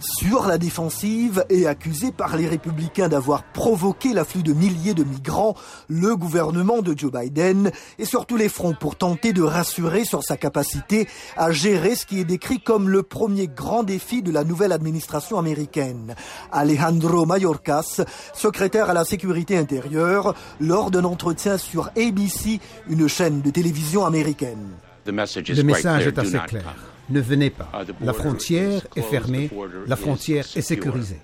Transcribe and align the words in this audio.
Sur 0.00 0.46
la 0.46 0.58
défensive 0.58 1.44
et 1.50 1.66
accusé 1.66 2.12
par 2.12 2.36
les 2.36 2.46
républicains 2.46 3.08
d'avoir 3.08 3.42
provoqué 3.42 4.12
l'afflux 4.12 4.42
de 4.42 4.52
milliers 4.52 4.94
de 4.94 5.02
migrants, 5.02 5.54
le 5.88 6.16
gouvernement 6.16 6.82
de 6.82 6.96
Joe 6.96 7.10
Biden 7.10 7.72
est 7.98 8.04
sur 8.04 8.24
tous 8.24 8.36
les 8.36 8.48
fronts 8.48 8.74
pour 8.78 8.96
tenter 8.96 9.32
de 9.32 9.42
rassurer 9.42 10.04
sur 10.04 10.22
sa 10.22 10.36
capacité 10.36 11.08
à 11.36 11.50
gérer 11.50 11.96
ce 11.96 12.06
qui 12.06 12.20
est 12.20 12.24
décrit 12.24 12.60
comme 12.60 12.88
le 12.88 13.02
premier 13.02 13.48
grand 13.48 13.82
défi 13.82 14.22
de 14.22 14.30
la 14.30 14.44
nouvelle 14.44 14.72
administration 14.72 15.38
américaine. 15.38 16.14
Alejandro 16.52 17.26
Mayorkas, 17.26 18.02
secrétaire 18.34 18.90
à 18.90 18.94
la 18.94 19.04
sécurité 19.04 19.56
intérieure, 19.56 20.34
lors 20.60 20.90
d'un 20.90 21.04
entretien 21.04 21.58
sur 21.58 21.90
ABC, 21.96 22.60
une 22.88 23.08
chaîne 23.08 23.40
de 23.40 23.50
télévision 23.50 24.06
américaine. 24.06 24.68
Le 25.06 25.12
message 25.12 26.06
est 26.06 26.18
assez 26.18 26.38
clair. 26.38 26.74
Ne 27.10 27.20
venez 27.20 27.50
pas. 27.50 27.70
La 28.00 28.12
frontière 28.12 28.86
est 28.96 29.02
fermée, 29.02 29.50
la 29.86 29.96
frontière 29.96 30.46
est 30.56 30.60
sécurisée. 30.60 31.20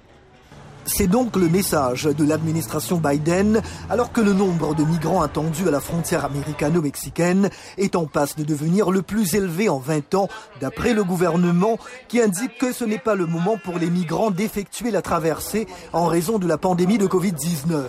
C'est 0.86 1.06
donc 1.06 1.36
le 1.36 1.48
message 1.48 2.04
de 2.04 2.24
l'administration 2.24 2.98
Biden, 2.98 3.62
alors 3.88 4.12
que 4.12 4.20
le 4.20 4.34
nombre 4.34 4.74
de 4.74 4.84
migrants 4.84 5.22
attendus 5.22 5.66
à 5.66 5.70
la 5.70 5.80
frontière 5.80 6.26
américano-mexicaine 6.26 7.48
est 7.78 7.96
en 7.96 8.04
passe 8.04 8.36
de 8.36 8.44
devenir 8.44 8.90
le 8.90 9.00
plus 9.00 9.34
élevé 9.34 9.70
en 9.70 9.78
20 9.78 10.14
ans, 10.14 10.28
d'après 10.60 10.92
le 10.92 11.02
gouvernement, 11.02 11.78
qui 12.08 12.20
indique 12.20 12.58
que 12.58 12.72
ce 12.72 12.84
n'est 12.84 12.98
pas 12.98 13.14
le 13.14 13.26
moment 13.26 13.56
pour 13.64 13.78
les 13.78 13.88
migrants 13.88 14.30
d'effectuer 14.30 14.90
la 14.90 15.00
traversée 15.00 15.66
en 15.94 16.06
raison 16.06 16.38
de 16.38 16.46
la 16.46 16.58
pandémie 16.58 16.98
de 16.98 17.06
Covid-19. 17.06 17.84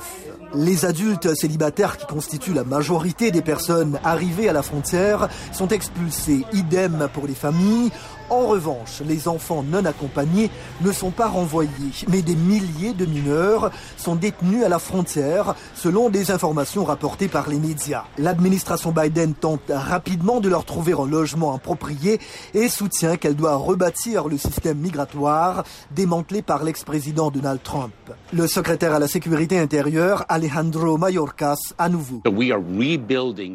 Les 0.54 0.86
adultes 0.86 1.36
célibataires 1.36 1.98
qui 1.98 2.06
constituent 2.06 2.54
la 2.54 2.64
majorité 2.64 3.30
des 3.30 3.42
personnes 3.42 4.00
arrivées 4.06 4.48
à 4.48 4.54
la 4.54 4.62
frontière 4.62 5.28
sont 5.52 5.68
expulsés, 5.68 6.46
idem 6.54 7.10
pour 7.14 7.28
les 7.28 7.36
familles. 7.36 7.92
En 8.30 8.48
revanche, 8.48 9.02
les 9.06 9.28
enfants 9.28 9.64
non 9.64 9.86
accompagnés 9.86 10.50
ne 10.82 10.92
sont 10.92 11.12
pas 11.12 11.28
renvoyés, 11.28 11.70
mais 12.08 12.22
des 12.22 12.36
milliers 12.36 12.85
de 12.94 13.06
mineurs 13.06 13.72
sont 13.98 14.16
détenus 14.16 14.64
à 14.64 14.70
la 14.70 14.80
frontière, 14.80 15.56
selon 15.74 16.10
des 16.10 16.32
informations 16.32 16.86
rapportées 16.86 17.28
par 17.28 17.50
les 17.50 17.60
médias. 17.60 18.04
L'administration 18.18 18.92
Biden 18.92 19.34
tente 19.34 19.72
rapidement 19.74 20.40
de 20.40 20.50
leur 20.50 20.66
trouver 20.66 20.94
un 20.94 21.08
logement 21.08 21.56
approprié 21.56 22.20
et 22.54 22.70
soutient 22.70 23.18
qu'elle 23.18 23.36
doit 23.36 23.56
rebâtir 23.56 24.28
le 24.28 24.38
système 24.38 24.78
migratoire 24.78 25.64
démantelé 25.96 26.42
par 26.42 26.64
l'ex-président 26.64 27.32
Donald 27.32 27.62
Trump. 27.64 27.94
Le 28.34 28.48
secrétaire 28.48 28.94
à 28.94 29.00
la 29.00 29.08
sécurité 29.08 29.60
intérieure, 29.60 30.26
Alejandro 30.30 30.98
Mayorkas, 30.98 31.56
à 31.78 31.90
nouveau. 31.90 32.22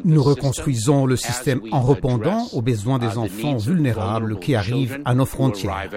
Nous 0.03 0.23
reconstruisons 0.23 1.05
le 1.05 1.15
système 1.15 1.61
en 1.71 1.81
répondant 1.81 2.47
aux 2.53 2.61
besoins 2.61 2.99
des 2.99 3.17
enfants 3.17 3.57
vulnérables 3.57 4.39
qui 4.39 4.55
arrivent 4.55 4.99
à 5.05 5.13
nos 5.13 5.25
frontières. 5.25 5.89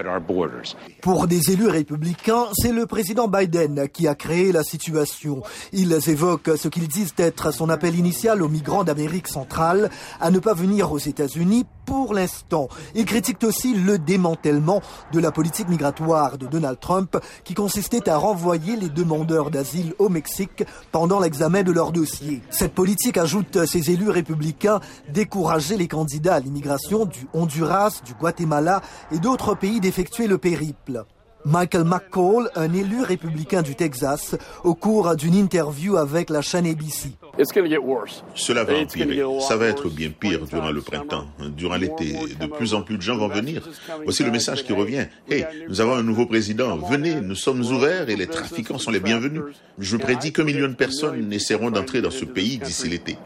Pour 1.01 1.27
des 1.27 1.51
élus 1.51 1.67
républicains, 1.67 2.45
c'est 2.53 2.71
le 2.71 2.85
Biden 3.27 3.87
qui 3.89 4.07
a 4.07 4.15
créé 4.15 4.51
la 4.51 4.63
situation. 4.63 5.41
Ils 5.73 5.93
évoquent 6.09 6.57
ce 6.57 6.67
qu'ils 6.67 6.87
disent 6.87 7.13
être 7.17 7.51
son 7.51 7.69
appel 7.69 7.95
initial 7.95 8.41
aux 8.41 8.49
migrants 8.49 8.83
d'Amérique 8.83 9.27
centrale 9.27 9.89
à 10.19 10.31
ne 10.31 10.39
pas 10.39 10.53
venir 10.53 10.91
aux 10.91 10.99
États-Unis 10.99 11.65
pour 11.85 12.13
l'instant. 12.13 12.67
Ils 12.95 13.05
critiquent 13.05 13.43
aussi 13.43 13.75
le 13.75 13.99
démantèlement 13.99 14.81
de 15.11 15.19
la 15.19 15.31
politique 15.31 15.69
migratoire 15.69 16.37
de 16.37 16.47
Donald 16.47 16.79
Trump 16.79 17.17
qui 17.43 17.53
consistait 17.53 18.09
à 18.09 18.17
renvoyer 18.17 18.75
les 18.75 18.89
demandeurs 18.89 19.51
d'asile 19.51 19.93
au 19.99 20.09
Mexique 20.09 20.63
pendant 20.91 21.19
l'examen 21.19 21.63
de 21.63 21.71
leur 21.71 21.91
dossier. 21.91 22.41
Cette 22.49 22.73
politique, 22.73 23.17
ajoute 23.17 23.65
ces 23.65 23.91
élus 23.91 24.09
républicains, 24.09 24.79
décourageait 25.09 25.77
les 25.77 25.87
candidats 25.87 26.35
à 26.35 26.39
l'immigration 26.39 27.05
du 27.05 27.27
Honduras, 27.33 28.01
du 28.05 28.13
Guatemala 28.13 28.81
et 29.11 29.19
d'autres 29.19 29.55
pays 29.55 29.79
d'effectuer 29.79 30.27
le 30.27 30.37
périple. 30.37 31.05
Michael 31.45 31.83
McCall, 31.83 32.49
un 32.55 32.73
élu 32.73 33.03
républicain 33.03 33.61
du 33.61 33.75
Texas, 33.75 34.35
au 34.63 34.73
cours 34.73 35.15
d'une 35.15 35.35
interview 35.35 35.97
avec 35.97 36.29
la 36.29 36.41
chaîne 36.41 36.65
ABC. 36.65 37.09
Cela 38.35 38.63
va 38.63 38.77
empirer. 38.77 39.21
Ça 39.41 39.55
va 39.55 39.67
être 39.67 39.89
bien 39.89 40.09
pire 40.09 40.45
durant 40.45 40.71
le 40.71 40.81
printemps, 40.81 41.25
durant 41.55 41.75
l'été. 41.75 42.15
De 42.39 42.47
plus 42.47 42.73
en 42.73 42.81
plus 42.81 42.97
de 42.97 43.01
gens 43.01 43.17
vont 43.17 43.27
venir. 43.27 43.67
Voici 44.03 44.23
le 44.23 44.31
message 44.31 44.63
qui 44.63 44.73
revient. 44.73 45.05
Hey, 45.29 45.45
nous 45.69 45.81
avons 45.81 45.93
un 45.93 46.03
nouveau 46.03 46.25
président. 46.25 46.77
Venez, 46.77 47.21
nous 47.21 47.35
sommes 47.35 47.61
ouverts 47.61 48.09
et 48.09 48.15
les 48.15 48.27
trafiquants 48.27 48.79
sont 48.79 48.91
les 48.91 48.99
bienvenus. 48.99 49.43
Je 49.77 49.97
prédis 49.97 50.33
qu'un 50.33 50.43
million 50.43 50.67
de 50.67 50.73
personnes 50.73 51.31
essaieront 51.31 51.71
d'entrer 51.71 52.01
dans 52.01 52.11
ce 52.11 52.25
pays 52.25 52.57
d'ici 52.57 52.89
l'été. 52.89 53.17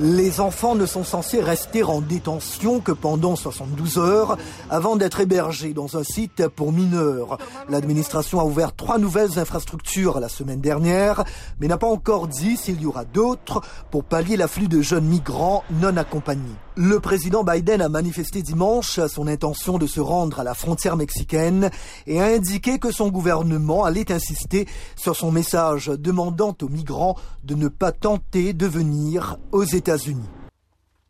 Les 0.00 0.40
enfants 0.40 0.74
ne 0.74 0.86
sont 0.86 1.04
censés 1.04 1.40
rester 1.40 1.84
en 1.84 2.00
détention 2.00 2.80
que 2.80 2.90
pendant 2.90 3.36
72 3.36 3.98
heures 3.98 4.36
avant 4.68 4.96
d'être 4.96 5.20
hébergés 5.20 5.72
dans 5.72 5.96
un 5.96 6.02
site 6.02 6.48
pour 6.48 6.72
mineurs. 6.72 7.38
L'administration 7.68 8.40
a 8.40 8.44
ouvert 8.44 8.74
trois 8.74 8.98
nouvelles 8.98 9.38
infrastructures 9.38 10.18
la 10.18 10.28
semaine 10.28 10.60
dernière, 10.60 11.24
mais 11.60 11.68
n'a 11.68 11.78
pas 11.78 11.86
encore 11.86 12.26
dit 12.26 12.56
s'il 12.56 12.82
y 12.82 12.86
aura 12.86 13.04
d'autres 13.04 13.60
pour 13.92 14.02
pallier 14.02 14.36
l'afflux 14.36 14.66
de 14.66 14.82
jeunes 14.82 15.06
migrants 15.06 15.62
non 15.70 15.96
accompagnés. 15.96 16.63
Le 16.76 16.98
président 16.98 17.44
Biden 17.44 17.80
a 17.80 17.88
manifesté 17.88 18.42
dimanche 18.42 18.98
son 19.06 19.28
intention 19.28 19.78
de 19.78 19.86
se 19.86 20.00
rendre 20.00 20.40
à 20.40 20.44
la 20.44 20.54
frontière 20.54 20.96
mexicaine 20.96 21.70
et 22.08 22.20
a 22.20 22.24
indiqué 22.24 22.80
que 22.80 22.90
son 22.90 23.10
gouvernement 23.10 23.84
allait 23.84 24.10
insister 24.10 24.66
sur 24.96 25.14
son 25.14 25.30
message 25.30 25.86
demandant 25.86 26.56
aux 26.60 26.68
migrants 26.68 27.16
de 27.44 27.54
ne 27.54 27.68
pas 27.68 27.92
tenter 27.92 28.54
de 28.54 28.66
venir 28.66 29.36
aux 29.52 29.62
États-Unis. 29.62 30.28